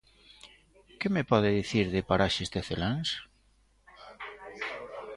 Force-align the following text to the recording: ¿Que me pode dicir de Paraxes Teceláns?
¿Que 0.99 1.07
me 1.15 1.23
pode 1.31 1.49
dicir 1.59 1.85
de 1.95 2.05
Paraxes 2.09 2.51
Teceláns? 2.53 3.09